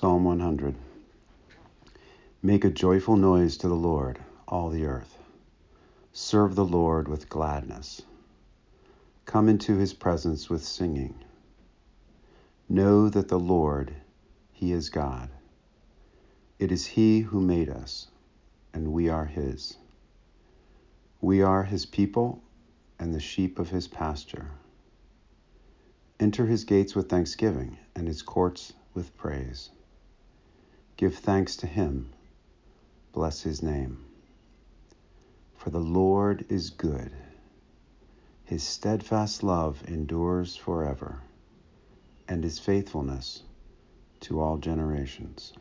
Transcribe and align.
Psalm 0.00 0.22
100 0.22 0.76
Make 2.40 2.64
a 2.64 2.70
joyful 2.70 3.16
noise 3.16 3.56
to 3.56 3.66
the 3.66 3.74
Lord, 3.74 4.20
all 4.46 4.70
the 4.70 4.86
earth. 4.86 5.18
Serve 6.12 6.54
the 6.54 6.64
Lord 6.64 7.08
with 7.08 7.28
gladness. 7.28 8.02
Come 9.24 9.48
into 9.48 9.76
his 9.76 9.92
presence 9.92 10.48
with 10.48 10.62
singing. 10.62 11.16
Know 12.68 13.08
that 13.08 13.26
the 13.26 13.40
Lord, 13.40 13.92
he 14.52 14.70
is 14.70 14.88
God. 14.88 15.30
It 16.60 16.70
is 16.70 16.86
he 16.86 17.18
who 17.18 17.40
made 17.40 17.68
us, 17.68 18.06
and 18.72 18.92
we 18.92 19.08
are 19.08 19.26
his. 19.26 19.78
We 21.20 21.42
are 21.42 21.64
his 21.64 21.86
people 21.86 22.40
and 23.00 23.12
the 23.12 23.18
sheep 23.18 23.58
of 23.58 23.70
his 23.70 23.88
pasture. 23.88 24.52
Enter 26.20 26.46
his 26.46 26.62
gates 26.62 26.94
with 26.94 27.08
thanksgiving 27.08 27.78
and 27.96 28.06
his 28.06 28.22
courts 28.22 28.74
with 28.94 29.16
praise. 29.16 29.70
Give 30.98 31.14
thanks 31.14 31.56
to 31.58 31.68
him. 31.68 32.12
Bless 33.12 33.42
his 33.42 33.62
name. 33.62 34.04
For 35.56 35.70
the 35.70 35.80
Lord 35.80 36.44
is 36.48 36.70
good. 36.70 37.12
His 38.42 38.64
steadfast 38.64 39.44
love 39.44 39.80
endures 39.86 40.56
forever, 40.56 41.20
and 42.26 42.42
his 42.42 42.58
faithfulness 42.58 43.44
to 44.20 44.40
all 44.40 44.58
generations. 44.58 45.52